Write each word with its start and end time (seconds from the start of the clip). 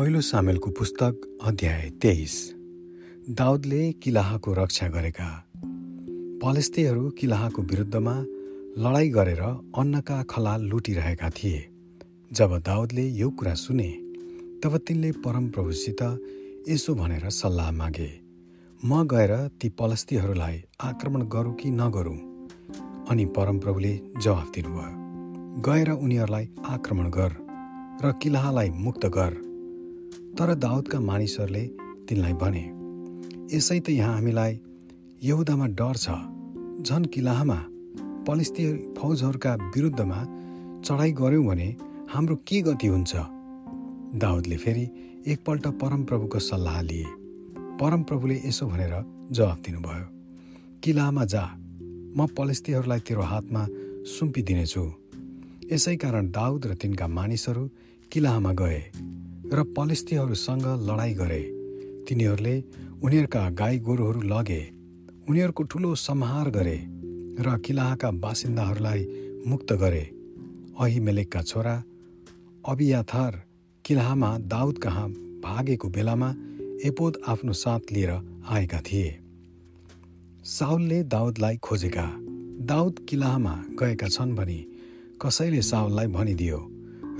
पहिलो 0.00 0.20
सामेलको 0.20 0.70
पुस्तक 0.70 1.38
अध्याय 1.44 1.90
तेइस। 1.90 2.34
दाउदले 3.30 3.92
किलाहाको 3.92 4.52
रक्षा 4.52 4.88
गरेका। 4.88 5.26
पलेस्तीहरू 6.42 7.10
किलाहाको 7.10 7.62
विरुद्धमा 7.62 8.14
लडाईँ 8.84 9.10
गरेर 9.10 9.40
अन्नका 9.78 10.22
खलाल 10.22 10.62
लुटिरहेका 10.62 11.30
थिए। 11.30 11.58
जब 12.32 12.56
दाउदले 12.58 13.04
यो 13.08 13.30
कुरा 13.30 13.54
सुने 13.54 13.88
तब 14.64 14.76
तिनले 14.78 15.10
परमप्रभुसित 15.12 16.02
यसो 16.68 16.94
भनेर 16.94 17.28
सल्लाह 17.30 17.70
मागे 17.72 18.10
म 18.84 19.04
गएर 19.04 19.36
ती 19.60 19.68
पलस्तीहरूलाई 19.68 20.62
आक्रमण 20.80 21.22
गरौँ 21.28 21.54
कि 21.54 21.70
नगरौँ? 21.70 22.16
अनि 23.10 23.24
परमप्रभुले 23.26 23.92
जवाफ 24.22 24.50
दिनुभयो 24.54 25.62
गएर 25.62 25.90
उनीहरूलाई 25.92 26.48
आक्रमण 26.64 27.10
गर 27.10 27.36
र 28.04 28.12
किलाहालाई 28.22 28.70
मुक्त 28.70 29.06
गर। 29.06 29.49
तर 30.38 30.54
दाउदका 30.56 30.98
मानिसहरूले 31.00 31.64
तिनलाई 32.08 32.34
भने 32.42 32.64
यसै 33.54 33.78
त 33.80 33.88
यहाँ 33.90 34.14
हामीलाई 34.14 34.52
यहुदामा 35.22 35.66
डर 35.78 35.96
छ। 35.96 36.06
झन 36.86 37.04
किलाहमा 37.14 37.58
पलिस्ती 38.26 38.64
फौजहरूका 38.98 39.52
विरुद्धमा 39.74 40.18
चढाइ 40.86 41.10
गऱ्यौँ 41.20 41.44
भने 41.46 41.68
हाम्रो 42.12 42.36
के 42.48 42.60
गति 42.62 42.86
हुन्छ? 42.86 43.12
दाउदले 44.22 44.56
फेरि 44.56 44.84
एकपल्ट 45.26 45.66
परमप्रभुको 45.82 46.38
सल्लाह 46.40 46.80
लिए। 46.82 47.08
परमप्रभुले 47.80 48.36
यसो 48.46 48.66
भनेर 48.66 48.94
जवाफ 49.32 49.58
दिनुभयो 49.66 50.06
किलामा 50.82 51.24
जा 51.32 51.44
म 52.16 52.26
पलिस्तीहरूलाई 52.38 53.00
तेरो 53.06 53.22
हातमा 53.32 53.62
सुम्पिदिनेछु। 54.14 54.84
यसै 55.72 55.96
कारण 56.02 56.30
दाउद 56.30 56.66
र 56.66 56.74
तिनका 56.74 57.06
मानिसहरू 57.18 57.64
किलामा 58.12 58.52
गए। 58.60 58.80
र 59.52 59.62
पलिस्तीहरूसँग 59.76 60.66
लडाइँ 60.88 61.14
गरे। 61.14 61.40
तिनीहरूले 62.08 62.54
उनीहरूका 63.02 63.42
गाई 63.50 63.78
गोरुहरू 63.78 64.20
लगे 64.22 64.62
उनीहरूको 65.28 65.62
ठुलो 65.62 65.94
संहार 65.94 66.50
गरे 66.50 66.76
र 67.38 67.56
किलाहाका 67.64 68.10
बासिन्दाहरूलाई 68.10 69.02
मुक्त 69.46 69.72
गरे। 69.72 70.02
अहिमेलेकका 70.80 71.42
छोरा 71.42 71.74
अबियाथर 72.64 73.42
किलाहामा 73.84 74.30
दाउद 74.38 74.78
कहाँ 74.78 75.08
भागेको 75.42 75.88
बेलामा 75.88 76.30
एपोद 76.84 77.20
आफ्नो 77.26 77.52
साथ 77.52 77.92
लिएर 77.92 78.12
आएका 78.48 78.80
थिए। 78.80 79.10
साउलले 80.46 81.02
दाउदलाई 81.10 81.56
खोजेका। 81.56 82.06
दाउद 82.70 83.06
किलाहामा 83.08 83.54
गएका 83.80 84.08
छन् 84.08 84.34
भनी 84.34 84.60
कसैले 85.22 85.62
साउललाई 85.62 86.06
भनिदियो 86.06 86.58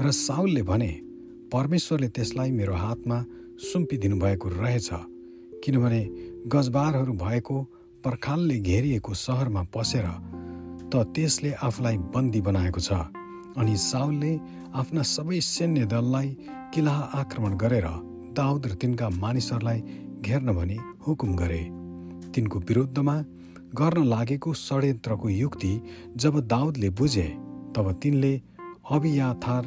र 0.00 0.10
साउलले 0.16 0.62
भने 0.62 0.92
परमेश्वरले 1.52 2.08
त्यसलाई 2.16 2.50
मेरो 2.50 2.74
हातमा 2.74 3.18
सुम्पिदिनु 3.68 4.16
भएको 4.16 4.48
रहेछ 4.50 4.88
किनभने 5.64 6.02
गजबारहरू 6.52 7.12
भएको 7.22 7.56
पर्खालले 8.04 8.58
घेरिएको 8.60 9.14
सहरमा 9.22 9.62
पसेर 9.74 10.06
त 10.92 11.02
त्यसले 11.14 11.50
आफूलाई 11.68 11.96
बन्दी 12.14 12.40
बनाएको 12.48 12.80
छ 12.80 13.00
अनि 13.60 13.74
साउलले 13.82 14.32
आफ्ना 14.80 15.02
सबै 15.14 15.40
सैन्य 15.46 15.86
दललाई 15.92 16.28
किल्ला 16.74 16.94
आक्रमण 17.20 17.56
गरेर 17.62 17.86
दाउद 18.38 18.66
र 18.66 18.78
तिनका 18.82 19.08
मानिसहरूलाई 19.16 19.80
घेर्न 20.20 20.52
भनी 20.52 20.78
हुकुम 21.06 21.34
गरे। 21.36 21.62
तिनको 22.34 22.58
विरुद्धमा 22.68 23.16
गर्न 23.74 24.04
लागेको 24.04 24.52
षड्यन्त्रको 24.60 25.28
युक्ति 25.28 25.72
जब 26.16 26.40
दाउदले 26.46 26.90
बुझे 26.98 27.28
तब 27.74 27.92
तिनले 28.02 28.32
अभियाथार 28.90 29.64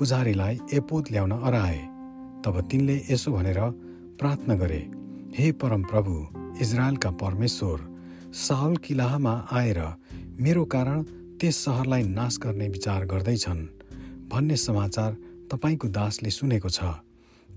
पुजारीलाई 0.00 0.58
एपोत 0.74 1.12
ल्याउन 1.12 1.30
अराए 1.30 1.78
तब 2.44 2.68
तिनले 2.70 2.94
यसो 3.10 3.32
भनेर 3.32 3.58
प्रार्थना 4.18 4.54
गरे 4.54 4.90
हे 5.38 5.52
परम 5.52 5.82
प्रभु 5.82 6.14
इजरायलका 6.60 7.10
परमेश्वर 7.10 7.78
साउल 8.32 8.76
किलाहमा 8.76 9.48
आएर 9.52 9.80
मेरो 10.40 10.64
कारण 10.64 11.02
त्यस 11.40 11.56
सहरलाई 11.56 12.02
नाश 12.02 12.38
गर्ने 12.38 12.68
विचार 12.68 13.06
गर्दैछन्। 13.06 13.60
भन्ने 14.28 14.56
समाचार 14.56 15.16
तपाईँको 15.52 15.88
दासले 15.88 16.30
सुनेको 16.30 16.68
छ। 16.68 16.80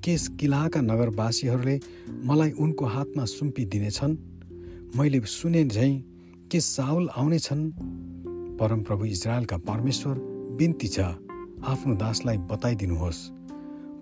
के 0.04 0.18
किलाका 0.36 0.82
नगरवासीहरूले 0.82 1.80
मलाई 2.26 2.52
उनको 2.52 2.86
हातमा 2.86 3.26
सुम्पिदिनेछन्। 3.26 4.18
मैले 5.00 5.20
सुने 5.20 5.66
झैँ 5.66 6.04
के 6.52 6.60
साउल 6.60 7.10
आउनेछन्। 7.10 7.72
परमप्रभु 8.60 9.06
इजरायलका 9.06 9.58
परमेश्वर 9.58 10.16
बिन्ती 10.60 10.88
छ। 10.88 11.00
आफ्नो 11.64 11.94
दासलाई 11.96 12.38
बताइदिनुहोस्। 12.52 13.20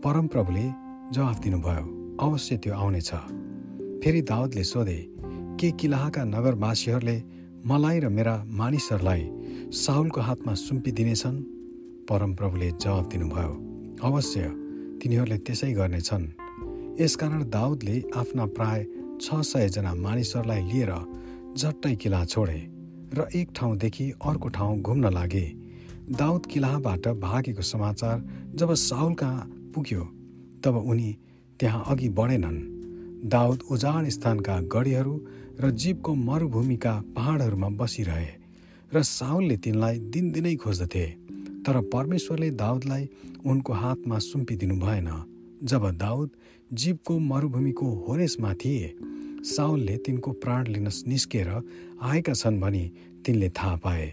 परमप्रभुले 0.04 0.66
जवाफ 1.14 1.40
दिनुभयो 1.40 1.84
अवश्य 2.18 2.58
त्यो 2.58 2.74
आउनेछ। 2.74 3.12
फेरि 4.02 4.22
दाउदले 4.22 4.64
सोधे 4.64 4.98
के 5.62 5.70
किलाहाका 5.72 6.24
नगरवासीहरूले 6.26 7.18
मलाई 7.66 8.00
र 8.00 8.10
मेरा 8.10 8.36
मानिसहरूलाई 8.50 9.24
साउलको 9.78 10.22
हातमा 10.22 10.54
सुम्पिदिनेछन्? 10.58 11.38
परमप्रभुले 12.10 12.70
जवाफ 12.82 13.06
दिनुभयो 13.06 13.54
अवश्य 14.10 14.42
तिनीहरूले 15.00 15.38
त्यसै 15.46 15.72
गर्नेछन्। 15.74 16.26
यसकारण 17.02 17.42
दाउदले 17.50 17.96
आफ्ना 18.18 18.46
प्राय 18.58 18.80
छ 19.22 19.46
सयजना 19.46 19.94
मानिसहरूलाई 20.02 20.62
लिएर 20.66 20.92
झट्टै 21.58 21.96
किला 21.96 22.26
छोडे 22.26 22.60
र 23.14 23.30
एक 23.36 23.48
ठाउँदेखि 23.56 24.12
अर्को 24.26 24.48
ठाउँ 24.50 24.82
घुम्न 24.82 25.14
लागे। 25.14 25.61
दाउद 26.12 26.46
किलाबाट 26.46 27.08
भागेको 27.20 27.62
समाचार 27.64 28.24
जब 28.56 28.74
साउल 28.74 29.14
कहाँ 29.14 29.72
पुग्यो 29.76 30.04
तब 30.64 30.76
उनी 30.78 31.12
त्यहाँ 31.60 31.84
अघि 31.88 32.10
बढेनन्। 32.10 32.60
दाउद 33.30 33.64
उजाड 33.72 34.10
स्थानका 34.10 34.60
गढीहरू 34.68 35.16
र 35.62 35.70
जीवको 35.74 36.14
मरुभूमिका 36.16 36.94
पहाडहरूमा 37.16 37.70
बसिरहे 37.80 38.28
र 38.92 39.04
साउलले 39.10 39.58
तिनलाई 39.58 40.00
दिनदिनै 40.12 40.56
खोज्दथे 40.56 41.06
तर 41.64 41.82
परमेश्वरले 41.88 42.50
दाउदलाई 42.60 43.10
उनको 43.46 43.74
हातमा 43.74 44.18
सुम्पिदिनु 44.20 44.76
भएन। 44.76 45.10
जब 45.64 45.90
दाउद 45.98 46.30
जीवको 46.74 47.20
मरुभूमिको 47.22 47.88
होरेसमा 48.04 48.54
थिए 48.54 48.96
साउलले 49.48 49.98
तिनको 49.98 50.32
प्राण 50.44 50.68
लिन 50.68 50.90
निस्केर 51.08 51.50
आएका 52.02 52.34
छन् 52.34 52.60
भनी 52.62 52.86
तिनले 53.26 53.50
थाहा 53.50 53.76
पाए। 53.76 54.08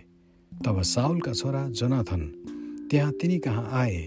तब 0.65 0.81
साउलका 0.83 1.33
छोरा 1.33 1.63
जोनाथन 1.69 2.21
त्यहाँ 2.91 3.13
तिनी 3.13 3.39
कहाँ 3.39 3.69
आए 3.73 3.99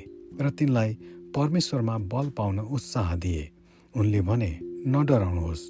र 0.41 0.49
तिनलाई 0.49 0.93
परमेश्वरमा 1.35 1.97
बल 2.11 2.29
पाउन 2.29 2.59
उत्साह 2.59 3.15
दिए। 3.15 3.49
उनले 3.95 4.21
भने 4.21 4.51
न 4.87 5.05
डराउनुहोस् 5.05 5.69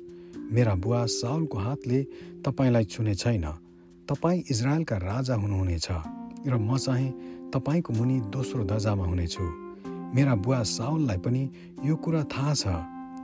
मेरा 0.52 0.74
बुवा 0.75 1.06
साउलको 1.06 1.58
हातले 1.58 2.00
तपाईँलाई 2.46 2.86
छुने 2.86 3.14
छैन। 3.16 3.46
तपाईँ 4.09 4.44
इजरायलका 4.52 4.97
राजा 4.97 5.36
हुनुहुनेछ 5.36 5.88
र 6.47 6.58
म 6.58 6.78
चाहिँ 6.78 7.09
तपाईँको 7.53 7.94
मुनि 7.94 8.18
दोस्रो 8.34 8.64
दर्जामा 8.64 9.06
हुनेछु। 9.06 9.46
मेरा 10.16 10.36
बुवा 10.36 10.64
साउललाई 10.64 11.18
पनि 11.18 11.44
यो 11.86 11.96
कुरा 11.96 12.24
थाहा 12.24 12.53
छ। 12.53 12.66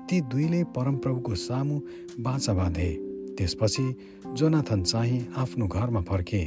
ती 0.07 0.21
दुईले 0.21 0.63
परमप्रभुको 0.77 1.35
सामु 1.35 1.75
बाचा 2.21 2.53
बाँधे। 2.53 2.89
त्यसपछि 3.37 3.85
जोनाथन 4.33 4.83
चाहिँ 4.83 5.19
आफ्नो 5.37 5.67
घरमा 5.67 6.01
फर्के। 6.01 6.43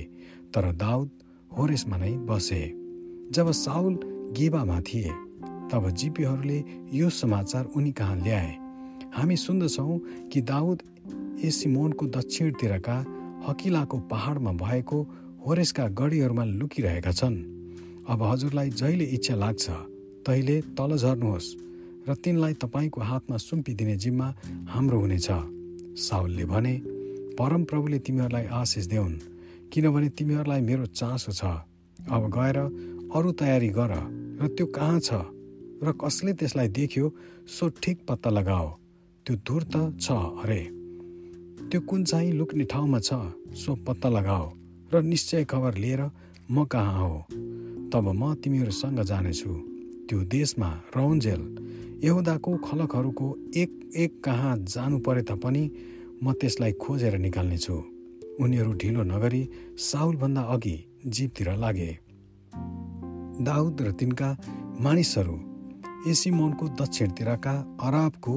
तर 0.54 0.72
दाउद 0.74 1.10
होरेसमा 1.50 1.96
नै 1.96 2.12
बसे। 2.28 2.62
जब 3.30 3.50
साउल 3.54 3.94
गेबामा 4.36 4.80
थिए 4.80 5.10
तब 5.70 5.88
जिपीहरूले 5.90 6.58
यो 6.92 7.10
समाचार 7.10 7.64
उनी 7.76 7.92
कहाँ 7.92 8.16
ल्याए? 8.16 8.50
हामी 9.14 9.36
सुन्दछौँ 9.36 9.98
कि 10.32 10.40
दाउद 10.42 10.78
एसिमोनको 11.44 12.06
दक्षिणतिरका 12.06 12.96
हकिलाको 13.46 13.98
पहाडमा 14.10 14.52
भएको 14.52 14.98
होरेसका 15.46 15.86
गढीहरूमा 15.88 16.44
लुकिरहेका 16.44 17.12
छन्। 17.12 17.36
अब 18.08 18.22
हजुरलाई 18.22 18.70
जहिले 18.70 19.04
इच्छा 19.16 19.34
लाग्छ 19.34 19.70
तहिले 20.26 20.60
तल 20.78 20.96
झर्नुहोस् 20.96 21.54
र 22.08 22.14
तिनलाई 22.14 22.54
तपाईँको 22.54 23.00
हातमा 23.00 23.36
सुम्पिदिने 23.36 23.96
जिम्मा 23.96 24.34
हाम्रो 24.68 24.98
हुनेछ 25.00 25.28
साउलले 26.06 26.44
भने। 26.44 26.74
परमप्रभुले 27.38 27.98
तिमीहरूलाई 27.98 28.46
आशिष 28.52 28.86
देऊन् 28.86 29.29
किनभने 29.72 30.08
तिमीहरूलाई 30.18 30.60
मेरो 30.60 30.86
चासो 30.90 31.32
छ। 31.32 31.42
अब 32.10 32.22
गएर 32.34 32.58
अरू 33.14 33.30
तयारी 33.32 33.68
गर 33.70 33.92
र 34.42 34.48
त्यो 34.56 34.66
कहाँ 34.66 35.00
छ? 35.00 35.10
र 35.82 35.92
कसले 35.94 36.32
त्यसलाई 36.32 36.68
देख्यो 36.68 37.06
सो 37.46 37.68
ठिक 37.82 37.96
पत्ता 38.08 38.30
लगाओ। 38.30 38.68
त्यो 39.26 39.34
दूर 39.46 39.62
त 39.62 39.74
छ 40.00 40.10
अरे। 40.42 40.62
त्यो 41.70 41.80
कुन 41.80 42.04
चाहिँ 42.04 42.32
लुक्ने 42.32 42.64
ठाउँमा 42.64 42.98
छ 42.98 43.10
सो 43.54 43.74
पत्ता 43.86 44.08
लगाओ 44.08 44.46
र 44.92 45.02
निश्चय 45.02 45.44
खबर 45.44 45.74
लिएर 45.78 46.02
म 46.50 46.64
कहाँ 46.66 46.98
हो? 46.98 47.14
तब 47.92 48.04
म 48.10 48.34
तिमीहरूसँग 48.42 49.00
जानेछु। 49.02 49.52
त्यो 50.08 50.18
देशमा 50.26 50.70
रौन्जेल 50.96 51.42
यहुदाको 52.04 52.56
खलकहरूको 52.66 53.26
एक 53.54 53.70
एक 53.96 54.12
कहाँ 54.24 54.56
जानु 54.66 54.98
परे 54.98 55.22
तापनि 55.22 55.64
म 56.22 56.32
त्यसलाई 56.32 56.72
खोजेर 56.72 57.14
निकाल्नेछु। 57.18 57.76
उनीहरू 58.40 58.72
ढिलो 58.72 59.02
नगरी 59.02 59.42
साउलभन्दा 59.78 60.42
अघि 60.54 60.76
जीवतिर 61.06 61.48
लागे। 61.56 61.90
दाउद 63.44 63.82
र 63.82 63.92
तिनका 63.92 64.28
मानिसहरू 64.80 65.36
एसिमोनको 66.10 66.68
दक्षिणतिरका 66.80 67.54
अराबको 67.82 68.34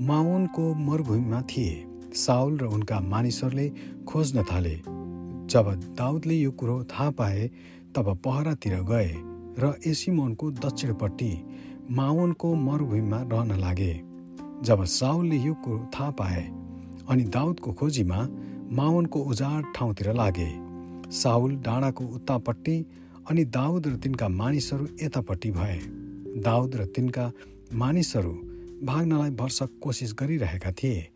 माउनको 0.00 0.64
मरुभूमिमा 0.74 1.40
थिए। 1.42 1.86
साउल 2.14 2.58
र 2.58 2.64
उनका 2.66 3.00
मानिसहरूले 3.00 3.66
खोज्न 4.08 4.42
थाले। 4.42 4.76
जब 5.52 5.66
दाउदले 5.98 6.34
यो 6.34 6.50
कुरो 6.50 6.76
थाहा 6.84 7.10
पाए 7.10 7.50
तब 7.94 8.06
पहरातिर 8.24 8.74
गए 8.82 9.10
र 9.58 9.74
एसिमोनको 9.86 10.50
दक्षिणपट्टि 10.64 11.32
माउनको 11.90 12.54
मरुभूमिमा 12.66 13.20
रहन 13.32 13.52
लागे। 13.60 13.92
जब 14.62 14.84
साउलले 14.90 15.36
यो 15.36 15.54
कुरो 15.54 15.78
थाहा 15.94 16.10
पाए 16.10 16.42
अनि 17.08 17.24
दाउदको 17.36 17.72
खोजीमा 17.72 18.18
माउनको 18.72 19.20
उजाड 19.20 19.64
ठाउँतिर 19.76 20.12
लागे। 20.14 20.50
साउल 21.10 21.54
डाँडाको 21.56 22.04
उत्तापट्टि 22.06 22.76
अनि 23.30 23.44
दाउद 23.44 23.86
र 23.86 23.96
तिनका 23.96 24.28
मानिसहरू 24.30 24.86
यतापट्टि 25.02 25.50
भए। 25.50 25.78
दाउद 26.42 26.74
र 26.74 26.84
तिनका 26.86 27.30
मानिसहरू 27.74 28.32
भाग्नलाई 28.86 29.30
वर्षक 29.30 29.70
कोसिस 29.82 30.14
गरिरहेका 30.20 30.72
थिए। 30.72 31.08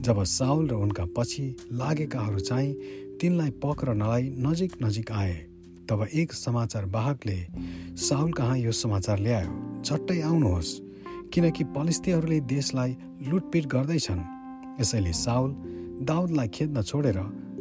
जब 0.00 0.22
साउल 0.24 0.68
र 0.68 0.74
उनका 0.74 1.04
पछि 1.16 1.56
लागेकाहरू 1.72 2.38
चाहिँ 2.38 2.72
तिनलाई 3.20 3.50
पक्रनलाई 3.58 4.30
नजिक 4.38 4.72
नजिक 4.82 5.10
आए 5.12 5.34
तब 5.90 6.06
एक 6.14 6.32
समाचार 6.32 6.84
वाहकले 6.86 7.38
साउल 7.98 8.32
कहाँ 8.32 8.58
यो 8.58 8.72
समाचार 8.72 9.18
ल्यायो? 9.18 9.82
झट्टै 9.82 10.20
आउनुहोस् 10.20 10.70
किनकि 11.34 11.64
पलिस्तीहरूले 11.74 12.40
देशलाई 12.46 12.96
लुटपिट 13.28 13.66
गर्दैछन्। 13.66 14.22
यसैले 14.80 15.12
साउल 15.12 15.50
दाउदलाई 16.00 16.48
खेद्न 16.48 16.82
छोडेर 16.82 17.18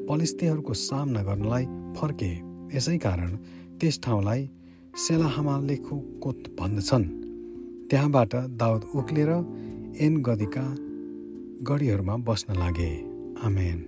पलिस्तीहरूको 0.07 0.74
सामना 0.74 1.21
गर्नलाई 1.24 1.65
फर्के। 1.97 2.31
यसै 2.77 2.97
कारण 2.97 3.36
त्यस 3.80 4.00
ठाउँलाई 4.03 4.41
सेलाहमालेखुकोत 4.95 6.39
भन्दछन्। 6.59 7.06
त्यहाँबाट 7.89 8.36
दाउद 8.36 8.81
उक्लेर 8.95 9.31
एन 10.00 10.13
गदीका 10.21 10.65
गढीहरूमा 11.63 12.15
बस्न 12.18 12.50
लागे। 12.53 12.91
आमेन। 13.44 13.80